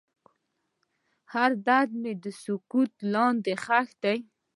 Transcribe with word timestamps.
هر 1.33 1.51
درد 1.67 1.91
مې 2.01 2.13
د 2.23 2.25
سکوت 2.41 2.93
لاندې 3.13 3.53
ښخ 3.63 3.89
دی. 4.03 4.17